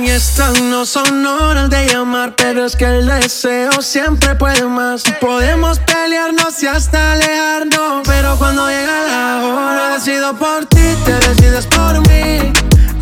Y 0.00 0.10
estas 0.10 0.60
no 0.60 0.84
son 0.84 1.24
horas 1.24 1.70
de 1.70 1.86
llamar, 1.86 2.34
pero 2.36 2.64
es 2.64 2.74
que 2.76 2.84
el 2.84 3.06
deseo 3.06 3.80
siempre 3.80 4.34
puede 4.34 4.64
más. 4.64 5.04
Podemos 5.20 5.78
pelearnos 5.78 6.62
y 6.62 6.66
hasta 6.66 7.12
alejarnos, 7.12 8.02
pero 8.04 8.36
cuando 8.36 8.68
llega 8.68 9.06
la 9.08 9.46
hora, 9.46 9.94
decido 9.94 10.34
por 10.34 10.66
ti, 10.66 10.82
te 11.04 11.12
decides 11.28 11.66
por 11.66 12.00
mí. 12.08 12.52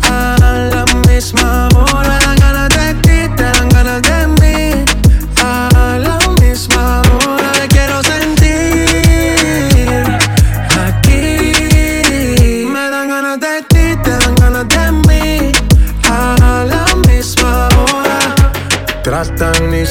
A 0.03 0.35
la 0.39 0.85
misma 1.07 1.67
hora, 1.75 2.22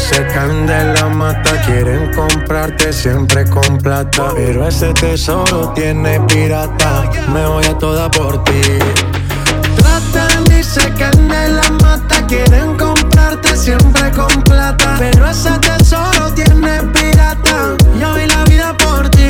se 0.03 0.27
caen 0.27 0.67
de 0.67 0.95
la 0.95 1.09
mata. 1.09 1.51
Quieren 1.67 2.13
comprarte 2.13 2.93
siempre 2.93 3.49
con 3.49 3.79
plata. 3.79 4.33
Pero 4.35 4.67
ese 4.67 4.93
tesoro 4.95 5.73
tiene 5.75 6.21
pirata. 6.21 7.11
Me 7.33 7.47
voy 7.47 7.65
a 7.65 7.79
toda 7.79 8.11
por 8.11 8.43
ti. 8.45 8.61
Tratan 9.77 10.59
y 10.59 10.63
se 10.63 10.93
caen 10.95 11.29
de 11.29 11.49
la 11.49 11.71
mata. 11.83 12.27
Quieren 12.27 12.77
comprarte 12.77 13.57
siempre 13.57 14.11
con 14.11 14.43
plata. 14.43 14.97
Pero 14.99 15.29
ese 15.29 15.51
tesoro 15.61 16.33
tiene 16.35 16.83
pirata. 16.95 17.77
Yo 18.01 18.15
vi 18.15 18.27
la 18.27 18.45
vida 18.45 18.77
por 18.77 19.09
ti. 19.11 19.29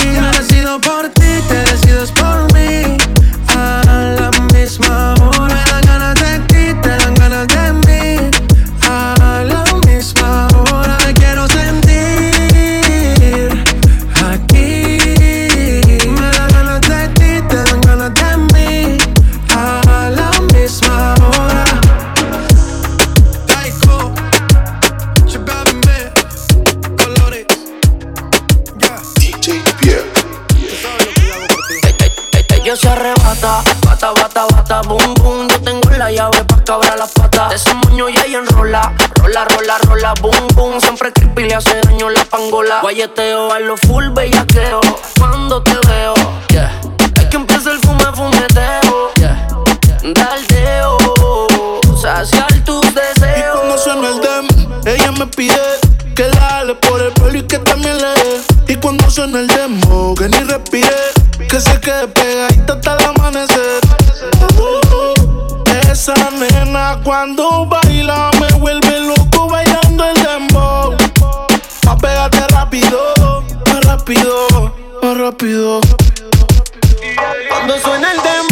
Arrebata, 33.42 33.62
bata, 33.84 34.12
bata, 34.12 34.46
bata, 34.46 34.82
boom, 34.82 35.14
boom. 35.14 35.48
Yo 35.48 35.60
tengo 35.60 35.90
la 35.90 36.10
llave 36.10 36.44
pa' 36.44 36.62
cabrar 36.64 36.98
las 36.98 37.10
patas. 37.12 37.50
De 37.50 37.56
ese 37.56 37.74
moño 37.74 38.08
y 38.08 38.12
ella 38.12 38.38
enrola, 38.38 38.92
rola, 39.16 39.44
rola, 39.44 39.78
rola, 39.78 40.14
boom, 40.20 40.46
boom. 40.54 40.80
Siempre 40.80 41.12
creepy 41.12 41.44
le 41.44 41.54
hace 41.54 41.80
daño 41.82 42.10
la 42.10 42.24
pangola. 42.24 42.80
Guayeteo 42.82 43.52
a 43.52 43.58
lo 43.60 43.76
full 43.76 44.08
bellaqueo. 44.10 44.80
Cuando 45.18 45.62
te 45.62 45.74
veo, 45.88 46.14
yeah. 46.50 46.80
Es 47.16 47.26
que 47.26 47.36
empieza 47.36 47.72
el 47.72 47.78
fume, 47.80 48.04
fumeteo, 48.14 49.10
yeah. 49.16 49.48
Daldeo, 50.14 50.98
saciar 52.00 52.52
tus 52.64 52.84
Y 52.86 52.94
deseos. 52.94 53.56
cuando 53.56 53.78
suena 53.78 54.08
el 54.08 54.20
dem, 54.20 54.48
ella 54.86 55.12
me 55.12 55.26
pide 55.26 55.60
que 56.14 56.28
la 56.28 56.40
jale 56.40 56.74
por 56.74 57.00
el 57.00 57.12
pelo 57.12 57.38
y 57.38 57.42
que 57.42 57.58
también 57.58 57.96
le 57.98 58.08
dé. 58.08 58.40
Y 58.68 58.76
cuando 58.76 59.08
suena 59.10 59.40
el 59.40 59.46
demo, 59.48 60.14
que 60.14 60.28
ni 60.28 60.38
respire, 60.38 60.88
se 61.62 61.80
quede 61.80 62.08
pegadita 62.08 62.72
hasta 62.74 62.96
el 62.96 63.04
amanecer. 63.04 63.80
Uh, 64.58 65.62
esa 65.90 66.14
nena 66.30 66.98
cuando 67.04 67.66
baila 67.66 68.30
me 68.40 68.52
vuelve 68.58 69.00
loco 69.00 69.48
bailando 69.48 70.04
el 70.04 70.16
dembow. 70.22 70.96
Pa' 71.82 71.96
pegarte 71.96 72.46
rápido, 72.48 72.98
más 73.66 73.84
rápido, 73.84 74.74
más 75.02 75.18
rápido. 75.18 75.80
Cuando 77.48 77.78
suena 77.80 78.12
el 78.12 78.18
dembow, 78.22 78.51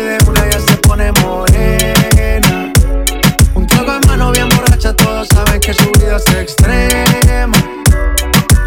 es 6.15 6.27
extrema. 6.33 7.57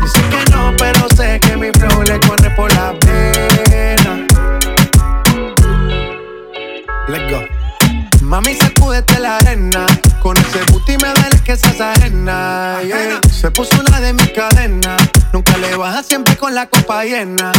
Dicen 0.01 0.31
que 0.31 0.51
no, 0.51 0.75
pero 0.79 1.07
sé 1.17 1.39
que 1.41 1.57
mi 1.57 1.71
flow 1.73 2.03
le 2.03 2.19
corre 2.21 2.51
por 2.51 2.73
la 2.75 2.95
pena. 3.01 4.27
Let's 7.09 7.31
go. 7.31 7.43
Mami, 8.23 8.55
sacúdete 8.55 9.19
la 9.19 9.37
arena. 9.37 9.87
Con 10.23 10.37
ese 10.39 10.63
booty 10.73 10.97
me 10.97 11.13
duele 11.13 11.41
que 11.45 11.57
seas 11.57 11.81
ajena. 11.81 12.81
Se 13.31 13.51
puso 13.51 13.79
una 13.87 14.01
de 14.01 14.13
mis 14.15 14.31
cadenas. 14.31 15.03
Nunca 15.33 15.57
le 15.59 15.77
baja 15.77 16.03
siempre 16.03 16.37
con 16.37 16.55
la 16.55 16.67
copa 16.67 17.05
llena. 17.05 17.53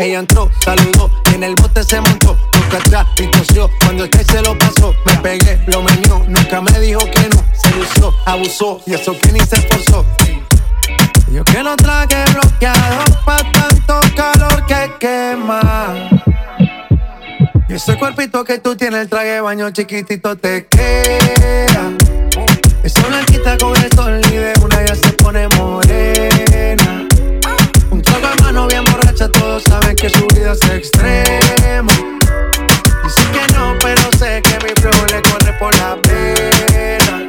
Ella 0.00 0.20
entró, 0.20 0.50
saludó 0.64 1.10
y 1.30 1.34
en 1.34 1.44
el 1.44 1.54
bote 1.56 1.84
se 1.84 2.00
montó. 2.00 2.34
Nunca 2.54 2.78
atrás 2.78 3.06
y 3.18 3.26
tosió. 3.26 3.68
Cuando 3.84 4.04
el 4.04 4.10
se 4.10 4.40
lo 4.40 4.56
pasó, 4.58 4.94
me 5.04 5.14
pegué, 5.16 5.62
lo 5.66 5.82
meñó. 5.82 6.24
Nunca 6.26 6.62
me 6.62 6.80
dijo 6.80 7.00
que 7.00 7.28
no. 7.28 7.44
Se 7.52 7.70
lució, 7.76 8.14
abusó 8.24 8.80
y 8.86 8.94
eso 8.94 9.14
que 9.18 9.30
ni 9.30 9.40
se 9.40 9.56
esforzó. 9.56 10.06
Yo 11.30 11.44
que 11.44 11.62
no 11.62 11.76
traje 11.76 12.24
bloqueador 12.32 13.24
pa' 13.26 13.42
tanto 13.52 14.00
calor 14.16 14.64
que 14.64 14.90
quema. 14.98 16.08
Y 17.68 17.74
ese 17.74 17.98
cuerpito 17.98 18.42
que 18.42 18.58
tú 18.58 18.74
tienes, 18.76 19.02
el 19.02 19.08
traje 19.10 19.38
baño 19.42 19.70
chiquitito 19.70 20.34
te 20.34 20.66
queda. 20.66 21.92
Esa 22.82 23.06
blanquita 23.06 23.58
con 23.58 23.76
el 23.76 23.92
sol 23.92 24.18
y 24.32 24.64
una 24.64 24.82
ya 24.82 24.94
se 24.94 25.12
pone 25.12 25.46
morena. 25.58 25.89
Que 30.00 30.08
su 30.08 30.26
vida 30.28 30.52
es 30.52 30.70
extrema. 30.70 31.92
Dicen 33.04 33.32
que 33.32 33.52
no, 33.52 33.76
pero 33.82 34.00
sé 34.18 34.40
que 34.40 34.58
mi 34.64 34.72
flow 34.80 35.06
le 35.08 35.20
corre 35.20 35.52
por 35.58 35.76
la 35.78 35.96
pena. 36.00 37.28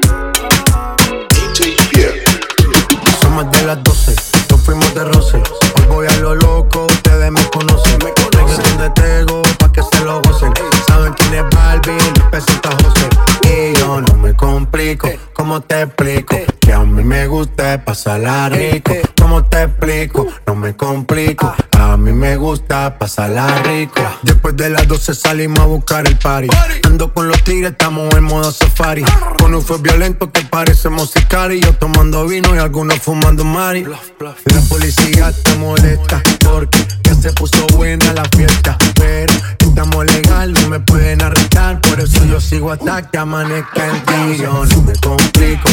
Son 3.22 3.36
más 3.36 3.52
de 3.52 3.62
las 3.64 3.84
12, 3.84 4.16
nos 4.50 4.62
fuimos 4.62 4.94
de 4.96 5.04
roce. 5.04 5.38
Hoy 5.38 5.86
voy 5.90 6.08
a 6.08 6.16
lo 6.18 6.36
loco, 6.36 6.88
ustedes 6.90 7.30
me 7.30 7.44
conocen. 7.50 7.98
Me 8.06 8.14
conocen 8.14 8.64
donde 8.78 9.54
pa' 9.60 9.72
que 9.74 9.82
se 9.84 10.06
lo 10.06 10.22
gocen. 10.22 10.54
Saben 10.88 11.12
quién 11.14 11.34
es 11.34 11.44
Barbie, 11.54 11.98
pesita 12.32 12.70
José. 12.84 13.10
Y 13.50 13.78
yo 13.80 14.00
no 14.00 14.16
me 14.16 14.34
complico, 14.34 15.10
¿cómo 15.34 15.60
te 15.60 15.82
explico? 15.82 16.38
Que 16.62 16.72
a 16.72 16.80
mí 17.02 17.08
me 17.08 17.26
gusta 17.26 17.84
pasarla 17.84 18.50
rico. 18.50 18.94
¿Cómo 19.20 19.44
te 19.46 19.64
explico? 19.64 20.28
No 20.46 20.56
me 20.56 20.76
complico. 20.76 21.54
A 21.72 21.98
mí 21.98 22.12
me 22.12 22.36
gusta 22.36 22.98
pasarla 23.00 23.48
rico. 23.64 24.02
Después 24.22 24.56
de 24.56 24.70
las 24.70 24.88
12 24.88 25.16
salimos 25.16 25.60
a 25.60 25.66
buscar 25.66 26.08
el 26.08 26.16
party. 26.18 26.50
Ando 26.84 27.12
con 27.12 27.28
los 27.28 27.44
tigres, 27.44 27.72
estamos 27.72 28.14
en 28.14 28.24
modo 28.24 28.52
safari. 28.52 29.04
Con 29.40 29.56
un 29.56 29.64
fue 29.64 29.80
violento 29.80 30.32
que 30.32 30.42
parecemos 30.42 31.10
sicarios. 31.10 31.66
Yo 31.66 31.74
tomando 31.74 32.28
vino 32.28 32.56
y 32.56 32.60
algunos 32.60 33.00
fumando 33.00 33.44
mari. 33.44 33.84
La 33.84 34.62
policía 34.70 35.30
está 35.30 35.56
molesta 35.56 36.22
porque 36.42 36.86
ya 37.04 37.16
se 37.16 37.34
puso 37.34 37.66
buena 37.76 38.14
la 38.14 38.26
fiesta. 38.26 38.78
Pero 38.96 39.34
estamos 39.60 40.06
legal, 40.06 40.54
no 40.54 40.70
me 40.70 40.80
pueden 40.80 41.24
arrestar. 41.24 41.82
Por 41.82 42.00
eso 42.00 42.24
yo 42.26 42.40
sigo 42.40 42.72
hasta 42.72 43.10
que 43.10 43.18
amanezca 43.18 43.88
el 43.88 44.06
día. 44.06 44.46
Yo 44.46 44.66
no 44.66 44.82
me 44.84 44.94
complico, 44.98 45.70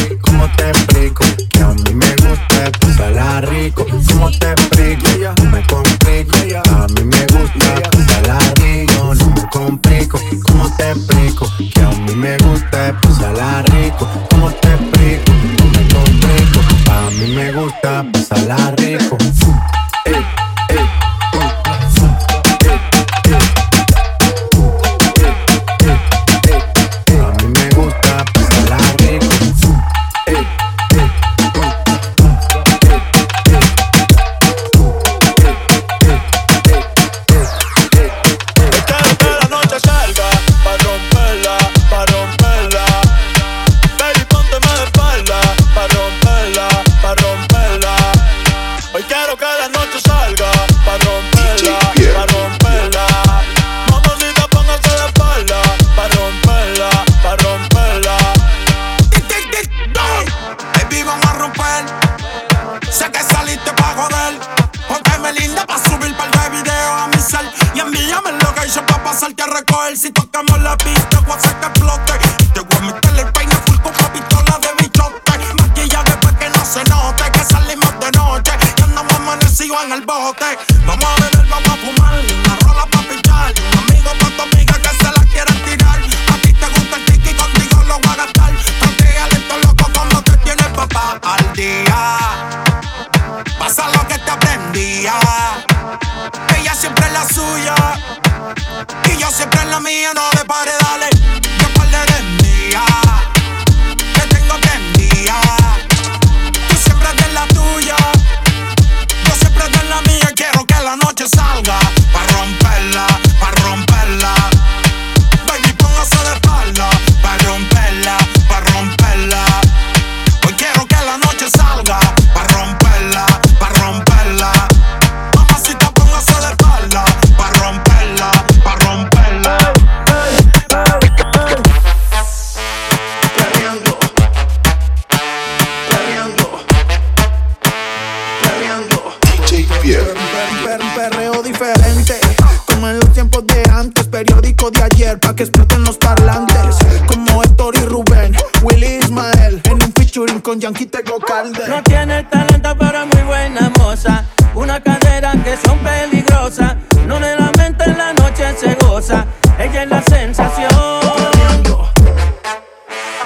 Per- 139.77 140.81
un 140.81 140.89
perreo 140.95 141.41
diferente 141.43 142.19
Como 142.65 142.87
en 142.89 142.99
los 142.99 143.13
tiempos 143.13 143.45
de 143.47 143.63
antes 143.71 144.07
Periódico 144.07 144.71
de 144.71 144.83
ayer 144.83 145.19
Pa' 145.19 145.35
que 145.35 145.43
exploten 145.43 145.83
los 145.83 145.97
parlantes 145.97 146.75
Como 147.07 147.43
Héctor 147.43 147.75
y 147.77 147.85
Rubén 147.85 148.35
Willy 148.63 148.97
Ismael 148.97 149.61
En 149.65 149.73
un 149.73 149.93
featuring 149.93 150.41
con 150.41 150.59
Yankee 150.59 150.87
Tego 150.87 151.19
Calde 151.19 151.67
No 151.67 151.81
tiene 151.83 152.23
talento, 152.23 152.75
pero 152.77 153.03
es 153.03 153.15
muy 153.15 153.23
buena 153.23 153.71
moza. 153.77 154.25
Una 154.55 154.81
cadera 154.81 155.33
que 155.43 155.55
son 155.63 155.77
peligrosas. 155.79 156.75
No 157.07 157.19
le 157.19 157.35
la 157.35 157.51
mente 157.57 157.83
en 157.85 157.97
la 157.97 158.13
noche 158.13 158.43
se 158.59 158.73
goza. 158.75 159.25
Ella 159.59 159.83
es 159.83 159.89
la 159.89 160.01
sensación. 160.01 160.69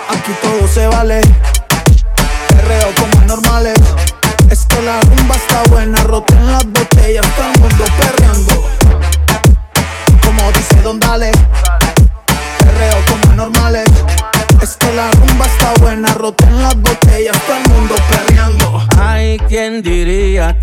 Aquí 0.09 0.31
todo 0.41 0.67
se 0.67 0.87
vale 0.87 1.21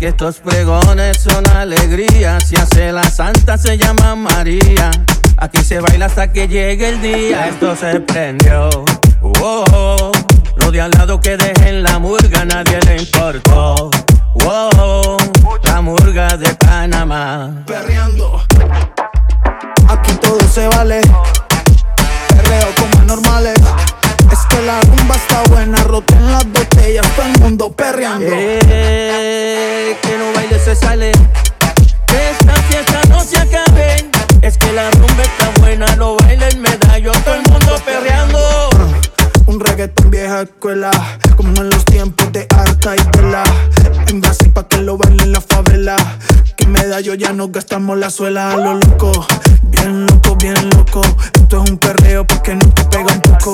que 0.01 0.07
estos 0.07 0.37
pregones 0.37 1.19
son 1.19 1.47
alegrías. 1.55 2.47
Si 2.47 2.55
hace 2.55 2.91
la 2.91 3.03
santa 3.03 3.55
se 3.55 3.77
llama 3.77 4.15
María. 4.15 4.89
Aquí 5.37 5.63
se 5.63 5.79
baila 5.79 6.07
hasta 6.07 6.33
que 6.33 6.47
llegue 6.47 6.89
el 6.89 7.01
día. 7.03 7.47
Esto 7.47 7.75
se 7.75 7.99
prendió. 7.99 8.69
Oh, 9.21 9.63
oh. 9.71 10.11
De 10.71 10.81
al 10.81 10.89
lado 10.91 11.19
que 11.19 11.37
dejen 11.37 11.83
la 11.83 11.99
murga, 11.99 12.45
nadie 12.45 12.79
le 12.87 12.97
importó. 12.97 13.91
Oh, 14.45 15.17
la 15.65 15.81
murga 15.81 16.35
de 16.35 16.51
Panamá. 16.55 17.63
Perreando. 17.67 18.41
Aquí 19.87 20.13
todo 20.15 20.39
se 20.51 20.67
vale. 20.69 21.01
Perreo 22.29 22.67
como 22.75 23.03
normales. 23.05 23.59
Que 24.51 24.61
la 24.63 24.81
rumba 24.81 25.15
está 25.15 25.41
buena, 25.49 25.77
roten 25.83 26.31
las 26.31 26.45
botellas, 26.51 27.07
todo 27.15 27.25
el 27.25 27.39
mundo 27.39 27.71
perreando. 27.71 28.27
Eh, 28.29 29.97
que 30.01 30.17
no 30.17 30.33
baile 30.33 30.59
se 30.59 30.75
sale. 30.75 31.13
Que 32.05 32.31
esta 32.31 32.53
fiesta 32.63 33.01
no 33.07 33.23
se 33.23 33.37
acabe. 33.37 34.09
Es 34.41 34.57
que 34.57 34.73
la 34.73 34.91
rumba 34.91 35.23
está 35.23 35.49
buena, 35.61 35.95
no 35.95 36.17
baila 36.17 36.49
el 36.49 36.57
medallo, 36.57 37.13
todo 37.23 37.35
el 37.35 37.43
mundo 37.49 37.75
perreando. 37.85 38.39
Un 39.45 39.59
reggaetón 39.59 40.11
vieja 40.11 40.41
escuela, 40.41 40.91
como 41.37 41.61
en 41.61 41.69
los 41.69 41.85
tiempos 41.85 42.31
de 42.33 42.45
Arca 42.49 42.95
y 42.95 43.11
Tela. 43.11 43.43
En 44.07 44.19
Brasil 44.19 44.51
pa' 44.51 44.67
que 44.67 44.77
lo 44.77 44.97
bailen 44.97 45.31
la 45.31 45.39
favela. 45.39 45.95
Que 46.57 46.67
medallo 46.67 47.13
ya 47.13 47.31
nos 47.31 47.53
gastamos 47.53 47.97
la 47.97 48.09
suela 48.09 48.51
a 48.51 48.57
lo 48.57 48.73
loco. 48.73 49.25
Bien 49.71 50.05
loco, 50.05 50.35
bien 50.35 50.69
loco. 50.71 51.01
Esto 51.33 51.63
es 51.63 51.71
un 51.71 51.77
perreo 51.77 52.25
porque 52.25 52.55
no 52.55 52.67
te 52.73 52.83
pega 52.85 53.13
un 53.13 53.21
poco. 53.21 53.53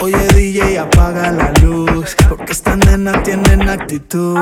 Oye 0.00 0.26
DJ, 0.28 0.78
apaga 0.78 1.30
la 1.32 1.52
luz, 1.60 2.16
porque 2.28 2.52
estas 2.52 2.78
nenas 2.78 3.22
tienen 3.22 3.68
actitud. 3.68 4.38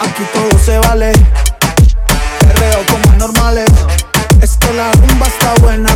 Aquí 0.00 0.22
todo 0.32 0.58
se 0.58 0.78
vale, 0.78 1.12
perreo 2.40 2.78
como 2.86 3.16
normales. 3.18 3.70
Es 4.42 4.58
la 4.74 4.92
rumba 4.92 5.26
está 5.26 5.54
buena, 5.60 5.89